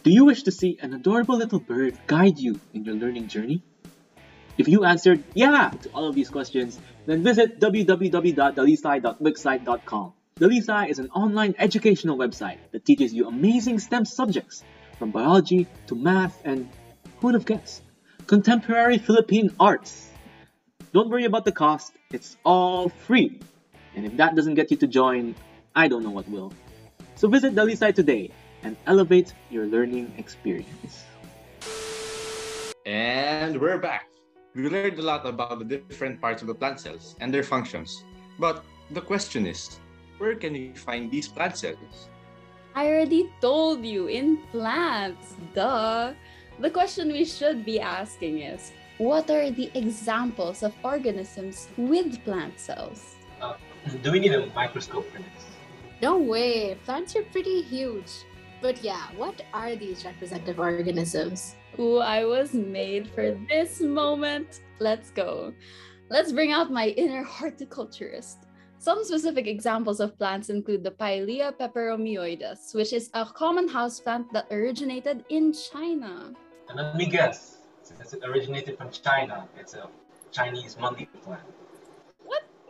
Do 0.04 0.12
you 0.12 0.24
wish 0.24 0.44
to 0.44 0.52
see 0.52 0.78
an 0.80 0.94
adorable 0.94 1.36
little 1.36 1.58
bird 1.58 1.98
guide 2.06 2.38
you 2.38 2.60
in 2.72 2.84
your 2.84 2.94
learning 2.94 3.26
journey? 3.26 3.64
If 4.56 4.68
you 4.68 4.84
answered 4.84 5.24
yeah 5.34 5.72
to 5.82 5.88
all 5.90 6.06
of 6.06 6.14
these 6.14 6.30
questions, 6.30 6.78
then 7.06 7.24
visit 7.24 7.58
www.dalisci.wixsite.com. 7.58 10.12
DaliSci 10.38 10.88
is 10.88 11.00
an 11.00 11.10
online 11.10 11.56
educational 11.58 12.16
website 12.16 12.58
that 12.70 12.84
teaches 12.84 13.12
you 13.12 13.26
amazing 13.26 13.80
STEM 13.80 14.04
subjects, 14.04 14.62
from 15.00 15.10
biology 15.10 15.66
to 15.88 15.96
math 15.96 16.40
and, 16.44 16.68
who 17.18 17.26
would 17.26 17.34
have 17.34 17.46
guessed, 17.46 17.82
contemporary 18.28 18.98
Philippine 18.98 19.50
arts. 19.58 20.08
Don't 20.92 21.10
worry 21.10 21.24
about 21.24 21.44
the 21.44 21.50
cost, 21.50 21.92
it's 22.12 22.36
all 22.44 22.90
free. 22.90 23.40
And 23.96 24.06
if 24.06 24.18
that 24.18 24.36
doesn't 24.36 24.54
get 24.54 24.70
you 24.70 24.76
to 24.76 24.86
join, 24.86 25.34
I 25.74 25.88
don't 25.88 26.02
know 26.02 26.10
what 26.10 26.28
will. 26.28 26.52
So 27.14 27.28
visit 27.28 27.54
DaliSci 27.54 27.94
today 27.94 28.30
and 28.62 28.76
elevate 28.86 29.32
your 29.50 29.66
learning 29.66 30.12
experience. 30.18 31.04
And 32.84 33.58
we're 33.58 33.78
back. 33.78 34.08
We 34.54 34.68
learned 34.68 34.98
a 34.98 35.02
lot 35.02 35.24
about 35.24 35.58
the 35.58 35.64
different 35.64 36.20
parts 36.20 36.42
of 36.42 36.48
the 36.48 36.54
plant 36.54 36.80
cells 36.80 37.16
and 37.20 37.32
their 37.32 37.42
functions. 37.42 38.04
But 38.38 38.64
the 38.90 39.00
question 39.00 39.46
is, 39.46 39.80
where 40.18 40.34
can 40.34 40.52
we 40.52 40.72
find 40.74 41.10
these 41.10 41.26
plant 41.26 41.56
cells? 41.56 42.08
I 42.74 42.88
already 42.88 43.32
told 43.40 43.84
you 43.84 44.08
in 44.08 44.38
plants, 44.52 45.36
duh. 45.54 46.12
The 46.60 46.70
question 46.70 47.08
we 47.08 47.24
should 47.24 47.64
be 47.64 47.80
asking 47.80 48.40
is 48.40 48.72
what 48.98 49.30
are 49.30 49.50
the 49.50 49.70
examples 49.74 50.62
of 50.62 50.74
organisms 50.84 51.68
with 51.78 52.22
plant 52.24 52.60
cells? 52.60 53.16
Uh, 53.40 53.54
do 54.02 54.12
we 54.12 54.20
need 54.20 54.34
a 54.34 54.46
microscope 54.54 55.10
for 55.10 55.18
this? 55.18 55.51
No 56.02 56.18
way, 56.18 56.74
plants 56.84 57.14
are 57.14 57.22
pretty 57.22 57.62
huge. 57.62 58.10
But 58.60 58.82
yeah, 58.82 59.06
what 59.16 59.40
are 59.54 59.76
these 59.76 60.04
representative 60.04 60.58
organisms? 60.58 61.54
Ooh, 61.78 61.98
I 61.98 62.24
was 62.24 62.54
made 62.54 63.08
for 63.14 63.38
this 63.48 63.80
moment. 63.80 64.62
Let's 64.80 65.10
go. 65.10 65.54
Let's 66.10 66.32
bring 66.32 66.50
out 66.50 66.72
my 66.72 66.88
inner 66.88 67.22
horticulturist. 67.22 68.48
Some 68.78 69.04
specific 69.04 69.46
examples 69.46 70.00
of 70.00 70.18
plants 70.18 70.50
include 70.50 70.82
the 70.82 70.90
Pilea 70.90 71.52
peperomioides, 71.56 72.74
which 72.74 72.92
is 72.92 73.08
a 73.14 73.24
common 73.24 73.68
houseplant 73.68 74.32
that 74.32 74.48
originated 74.50 75.24
in 75.28 75.52
China. 75.52 76.32
And 76.68 76.78
let 76.78 76.96
me 76.96 77.06
guess, 77.06 77.58
since 77.82 78.12
it 78.12 78.24
originated 78.24 78.76
from 78.76 78.90
China, 78.90 79.46
it's 79.56 79.74
a 79.74 79.88
Chinese 80.32 80.76
money 80.80 81.08
plant. 81.22 81.46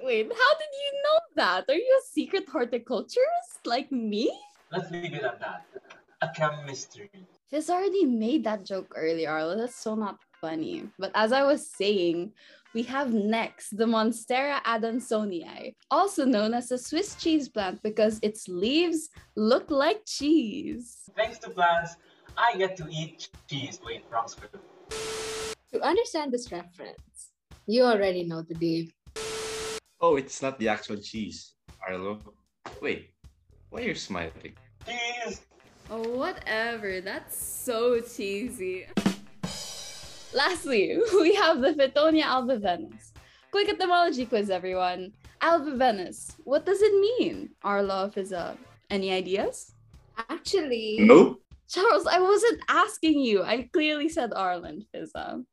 What? 0.03 0.09
Wait, 0.09 0.27
how 0.27 0.55
did 0.59 0.73
you 0.73 1.03
know 1.05 1.19
that? 1.37 1.65
Are 1.69 1.75
you 1.75 2.01
a 2.03 2.07
secret 2.13 2.49
horticulturist 2.49 3.67
like 3.67 3.91
me? 3.93 4.37
Let's 4.73 4.91
leave 4.91 5.15
it 5.15 5.23
at 5.23 5.39
that. 5.41 5.65
A 6.23 6.29
chemistry. 6.35 7.11
Fizz 7.51 7.71
already 7.71 8.07
made 8.07 8.45
that 8.45 8.65
joke 8.65 8.93
earlier, 8.97 9.31
Arlo. 9.31 9.57
That's 9.57 9.77
so 9.77 9.95
not 9.95 10.19
funny. 10.41 10.89
But 10.99 11.13
as 11.15 11.33
I 11.33 11.45
was 11.45 11.71
saying, 11.71 12.33
we 12.75 12.83
have 12.85 13.13
next 13.13 13.77
the 13.77 13.85
Monstera 13.85 14.61
adansonii, 14.63 15.75
also 15.91 16.25
known 16.25 16.55
as 16.55 16.69
the 16.69 16.79
Swiss 16.79 17.15
cheese 17.17 17.49
plant 17.49 17.83
because 17.83 18.19
its 18.23 18.49
leaves 18.49 19.11
look 19.37 19.71
like 19.71 20.05
cheese. 20.07 21.11
Thanks 21.17 21.39
to 21.41 21.51
plants, 21.51 21.97
I 22.37 22.57
get 22.57 22.77
to 22.79 22.89
eat 22.91 23.29
cheese. 23.49 23.79
Wait, 23.85 24.05
wrong 24.11 24.27
script. 24.27 24.57
To 25.73 25.81
understand 25.81 26.33
this 26.33 26.51
reference, 26.51 27.31
you 27.67 27.83
already 27.85 28.25
know 28.25 28.43
the 28.43 28.55
deal. 28.55 28.87
Oh, 30.03 30.17
it's 30.17 30.43
not 30.43 30.59
the 30.59 30.69
actual 30.69 30.97
cheese, 30.97 31.53
Arlo. 31.87 32.19
Wait, 32.81 33.11
why 33.71 33.83
are 33.83 33.85
you 33.85 33.95
smiling? 33.95 34.55
Cheese! 34.85 35.43
Oh, 35.89 36.03
whatever. 36.19 37.01
That's 37.01 37.37
so 37.39 38.01
cheesy. 38.01 38.87
Lastly, 40.35 40.99
we 41.15 41.35
have 41.37 41.61
the 41.61 41.73
Fittonia 41.75 42.25
albivenis. 42.25 43.13
Quick 43.53 43.69
etymology 43.69 44.27
quiz, 44.27 44.51
everyone. 44.51 45.13
Albivenis, 45.41 46.35
what 46.45 46.67
does 46.67 46.83
it 46.83 46.95
mean? 46.99 47.51
Arlo, 47.63 48.11
Fizza, 48.15 48.57
any 48.91 49.13
ideas? 49.13 49.73
Actually, 50.31 50.99
No? 51.01 51.39
Charles, 51.69 52.07
I 52.07 52.19
wasn't 52.21 52.61
asking 52.69 53.21
you. 53.21 53.43
I 53.43 53.69
clearly 53.73 54.09
said 54.09 54.33
Arlen, 54.35 54.85
Fizza. 54.95 55.45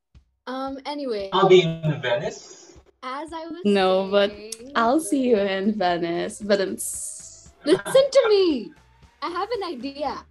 um, 0.48 0.78
anyway, 0.86 1.30
I'll 1.34 1.48
be 1.50 1.62
in 1.62 2.02
Venice. 2.02 2.69
As 3.04 3.32
I 3.34 3.46
was 3.48 3.62
No, 3.66 4.10
but 4.10 4.32
I'll 4.76 5.00
see 5.00 5.30
you 5.30 5.38
in 5.38 5.74
Venice, 5.74 6.42
but 6.42 6.60
it's 6.60 7.52
Listen 7.66 8.04
to 8.12 8.26
me. 8.30 8.72
I 9.22 9.30
have 9.30 9.50
an 9.52 9.64
idea. 9.64 10.24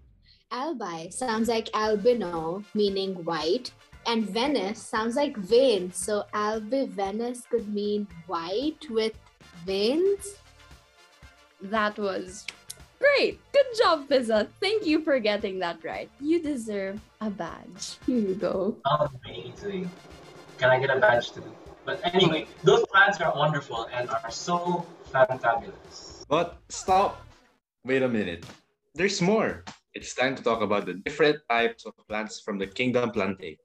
Albi 0.50 1.10
sounds 1.10 1.48
like 1.48 1.68
albino, 1.74 2.64
meaning 2.74 3.22
white, 3.24 3.70
and 4.06 4.24
Venice 4.26 4.80
sounds 4.80 5.14
like 5.14 5.36
veins. 5.36 5.96
So 5.96 6.24
albi 6.32 6.86
Venice 6.86 7.42
could 7.50 7.68
mean 7.72 8.06
white 8.26 8.84
with 8.90 9.12
veins. 9.66 10.36
that 11.60 11.98
was 11.98 12.46
great. 12.98 13.40
Good 13.52 13.66
job, 13.76 14.08
Fizza. 14.08 14.48
Thank 14.60 14.86
you 14.86 15.02
for 15.02 15.18
getting 15.18 15.58
that 15.58 15.84
right. 15.84 16.08
You 16.20 16.40
deserve 16.42 17.00
a 17.20 17.28
badge. 17.28 17.98
Here 18.06 18.18
you 18.18 18.34
go. 18.34 18.76
Amazing. 18.86 19.90
Can 20.58 20.70
I 20.70 20.78
get 20.80 20.90
a 20.90 20.98
badge 20.98 21.32
too? 21.32 21.42
But 21.88 22.04
anyway, 22.04 22.44
those 22.68 22.84
plants 22.92 23.16
are 23.24 23.32
wonderful 23.32 23.88
and 23.88 24.12
are 24.12 24.28
so 24.28 24.84
fantabulous. 25.08 26.28
But 26.28 26.60
stop! 26.68 27.24
Wait 27.80 28.04
a 28.04 28.08
minute. 28.12 28.44
There's 28.92 29.24
more. 29.24 29.64
It's 29.96 30.12
time 30.12 30.36
to 30.36 30.44
talk 30.44 30.60
about 30.60 30.84
the 30.84 31.00
different 31.00 31.40
types 31.48 31.88
of 31.88 31.96
plants 32.04 32.44
from 32.44 32.60
the 32.60 32.68
kingdom 32.68 33.08
Plantae. 33.08 33.56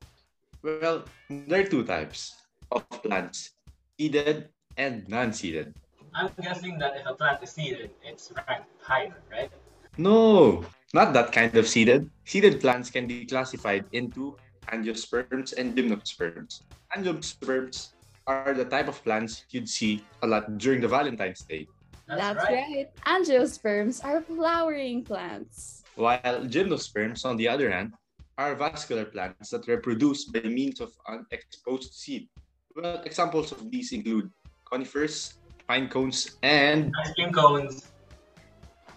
Well, 0.63 1.03
there 1.27 1.67
are 1.67 1.67
two 1.67 1.83
types 1.83 2.39
of 2.71 2.87
plants 3.03 3.59
seeded 3.99 4.47
and 4.79 5.03
non 5.11 5.35
seeded. 5.35 5.75
I'm 6.15 6.31
guessing 6.39 6.79
that 6.79 6.95
if 6.95 7.03
a 7.03 7.19
plant 7.19 7.43
is 7.43 7.51
seeded, 7.51 7.91
it's 8.07 8.31
ranked 8.47 8.71
higher, 8.79 9.19
right? 9.27 9.51
No, 9.99 10.63
not 10.95 11.11
that 11.11 11.35
kind 11.35 11.51
of 11.59 11.67
seeded. 11.67 12.07
Seeded 12.23 12.63
plants 12.63 12.87
can 12.87 13.03
be 13.03 13.27
classified 13.27 13.83
into 13.91 14.39
angiosperms 14.71 15.51
and 15.59 15.75
gymnosperms. 15.75 16.63
Angiosperms 16.95 17.91
are 18.27 18.53
the 18.53 18.65
type 18.65 18.87
of 18.87 19.03
plants 19.03 19.45
you'd 19.49 19.67
see 19.69 20.03
a 20.21 20.27
lot 20.27 20.57
during 20.57 20.81
the 20.81 20.87
Valentine's 20.87 21.41
Day, 21.41 21.67
That's, 22.07 22.43
right. 22.49 22.89
Angiosperms 23.05 24.03
are 24.03 24.21
flowering 24.21 25.03
plants. 25.03 25.83
while 25.95 26.41
gymnosperms, 26.47 27.25
on 27.25 27.37
the 27.37 27.47
other 27.47 27.69
hand, 27.69 27.93
are 28.37 28.55
vascular 28.55 29.05
plants 29.05 29.49
that 29.51 29.67
reproduce 29.67 30.25
by 30.25 30.41
means 30.41 30.81
of 30.81 30.91
an 31.07 31.25
exposed 31.31 31.93
seed. 31.93 32.27
Well, 32.75 33.01
examples 33.05 33.51
of 33.51 33.69
these 33.69 33.91
include 33.91 34.31
conifers, 34.65 35.37
pine 35.67 35.87
cones, 35.87 36.37
and 36.41 36.91
Ice 37.05 37.13
cream 37.13 37.31
cones. 37.31 37.91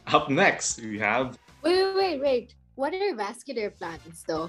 up 0.06 0.30
next 0.30 0.80
we 0.80 0.98
have 0.98 1.36
Wait, 1.62 1.82
wait, 1.82 1.94
wait, 1.94 2.20
wait. 2.20 2.54
What 2.76 2.94
are 2.94 3.14
vascular 3.14 3.70
plants 3.70 4.22
though? 4.26 4.48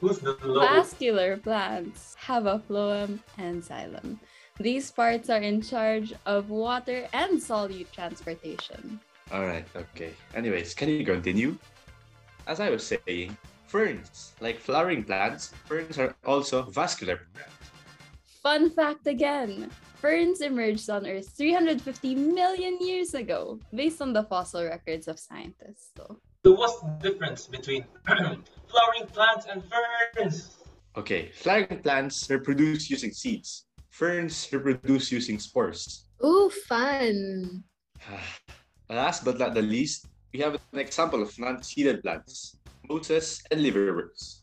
Who's 0.00 0.18
the 0.18 0.36
low? 0.42 0.60
Vascular 0.60 1.36
plants 1.36 2.14
have 2.18 2.46
a 2.46 2.58
phloem 2.58 3.20
and 3.38 3.62
xylem. 3.62 4.18
These 4.58 4.90
parts 4.90 5.28
are 5.30 5.40
in 5.40 5.60
charge 5.60 6.12
of 6.24 6.50
water 6.50 7.08
and 7.12 7.40
solute 7.40 7.90
transportation. 7.92 9.00
All 9.32 9.44
right, 9.44 9.66
okay. 9.74 10.12
Anyways, 10.34 10.74
can 10.74 10.88
you 10.88 11.04
continue? 11.04 11.58
As 12.46 12.60
I 12.60 12.70
was 12.70 12.86
saying, 12.86 13.36
ferns, 13.66 14.32
like 14.40 14.58
flowering 14.58 15.04
plants, 15.04 15.52
ferns 15.66 15.98
are 15.98 16.14
also 16.24 16.62
vascular 16.62 17.20
plants. 17.34 17.52
Fun 18.42 18.70
fact 18.70 19.06
again 19.06 19.70
ferns 19.96 20.40
emerged 20.40 20.88
on 20.88 21.06
Earth 21.06 21.34
350 21.36 22.14
million 22.14 22.78
years 22.80 23.14
ago, 23.14 23.58
based 23.74 24.00
on 24.00 24.12
the 24.12 24.22
fossil 24.22 24.62
records 24.64 25.08
of 25.08 25.18
scientists. 25.18 25.90
So, 25.96 26.20
So 26.44 26.52
what's 26.52 26.80
the 26.80 27.10
difference 27.10 27.46
between 27.46 27.84
flowering 28.68 29.06
plants 29.12 29.46
and 29.50 29.62
ferns? 29.64 30.56
Okay, 30.96 31.30
flowering 31.34 31.80
plants 31.82 32.28
reproduce 32.30 32.90
using 32.90 33.12
seeds. 33.12 33.66
Ferns 33.90 34.48
reproduce 34.52 35.12
using 35.12 35.38
spores. 35.38 36.06
Ooh, 36.24 36.50
fun. 36.68 37.64
Last 38.88 39.24
but 39.24 39.38
not 39.38 39.54
the 39.54 39.62
least, 39.62 40.06
we 40.32 40.40
have 40.40 40.54
an 40.72 40.78
example 40.78 41.22
of 41.22 41.36
non-seeded 41.38 42.02
plants, 42.02 42.56
mosses 42.88 43.42
and 43.50 43.62
liverworts. 43.62 44.42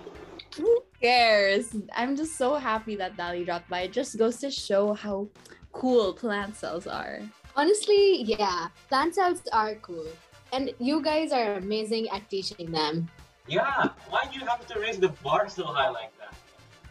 Who 0.57 0.83
cares? 1.01 1.75
I'm 1.95 2.15
just 2.15 2.37
so 2.37 2.55
happy 2.55 2.95
that 2.95 3.17
Dali 3.17 3.45
dropped 3.45 3.69
by. 3.69 3.81
It 3.81 3.93
just 3.93 4.17
goes 4.17 4.37
to 4.37 4.51
show 4.51 4.93
how 4.93 5.27
cool 5.71 6.13
plant 6.13 6.55
cells 6.55 6.87
are. 6.87 7.21
Honestly, 7.59 8.23
yeah, 8.23 8.69
plant 8.87 9.15
cells 9.15 9.43
are 9.51 9.75
cool. 9.83 10.07
And 10.53 10.71
you 10.79 11.01
guys 11.03 11.33
are 11.33 11.55
amazing 11.55 12.07
at 12.07 12.23
teaching 12.29 12.71
them. 12.71 13.11
Yeah, 13.49 13.89
why 14.07 14.23
do 14.31 14.39
you 14.39 14.45
have 14.47 14.65
to 14.67 14.79
raise 14.79 14.97
the 14.97 15.09
bar 15.19 15.49
so 15.49 15.65
high 15.65 15.89
like 15.89 16.13
that? 16.19 16.33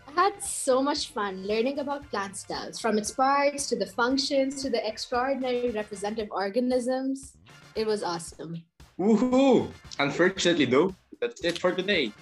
I 0.08 0.12
had 0.12 0.42
so 0.42 0.82
much 0.82 1.08
fun 1.08 1.46
learning 1.46 1.78
about 1.78 2.04
plant 2.10 2.36
cells, 2.36 2.78
from 2.78 2.98
its 2.98 3.10
parts 3.10 3.66
to 3.70 3.76
the 3.76 3.86
functions 3.86 4.60
to 4.60 4.68
the 4.68 4.86
extraordinary 4.86 5.70
representative 5.70 6.28
organisms. 6.30 7.38
It 7.74 7.86
was 7.86 8.02
awesome. 8.02 8.62
Woohoo! 9.00 9.72
Unfortunately, 9.98 10.66
though, 10.66 10.94
that's 11.18 11.40
it 11.48 11.58
for 11.58 11.72
today. 11.72 12.12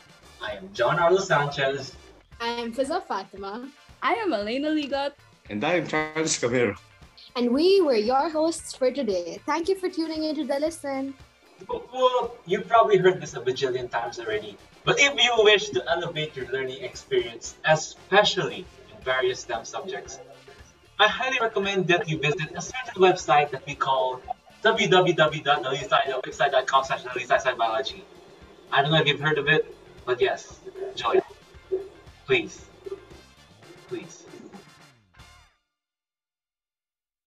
I 0.40 0.52
am 0.52 0.70
John 0.72 1.00
Arlo 1.00 1.18
Sanchez. 1.18 1.96
I 2.40 2.62
am 2.62 2.72
Fiza 2.72 3.02
Fatima, 3.02 3.68
I 4.00 4.14
am 4.14 4.32
Elena 4.32 4.68
Ligot. 4.68 5.14
And 5.50 5.64
I'm 5.64 5.84
Charles 5.88 6.38
Camero. 6.38 6.78
And 7.36 7.52
we 7.52 7.80
were 7.82 7.94
your 7.94 8.30
hosts 8.30 8.74
for 8.74 8.90
today. 8.90 9.38
Thank 9.44 9.68
you 9.68 9.76
for 9.76 9.90
tuning 9.90 10.24
into 10.24 10.44
the 10.44 10.58
listen. 10.58 11.12
Well, 11.68 12.34
you've 12.46 12.66
probably 12.66 12.96
heard 12.96 13.20
this 13.20 13.34
a 13.34 13.40
bajillion 13.40 13.90
times 13.90 14.18
already. 14.18 14.56
But 14.84 14.98
if 14.98 15.22
you 15.22 15.34
wish 15.44 15.68
to 15.70 15.84
elevate 15.86 16.34
your 16.34 16.50
learning 16.50 16.82
experience, 16.82 17.56
especially 17.66 18.64
in 18.90 18.96
various 19.04 19.40
STEM 19.40 19.66
subjects, 19.66 20.18
I 20.98 21.08
highly 21.08 21.38
recommend 21.38 21.88
that 21.88 22.08
you 22.08 22.18
visit 22.18 22.52
a 22.54 22.62
certain 22.62 23.02
website 23.02 23.50
that 23.50 23.66
we 23.66 23.74
call 23.74 24.22
www.dalisci.wixsite.com 24.64 26.84
slash 26.84 27.04
biology. 27.58 28.02
I 28.72 28.80
don't 28.80 28.92
know 28.92 28.98
if 28.98 29.06
you've 29.06 29.20
heard 29.20 29.36
of 29.36 29.48
it, 29.48 29.76
but 30.06 30.22
yes, 30.22 30.58
join. 30.94 31.20
Please. 32.26 32.64
Please. 33.88 34.25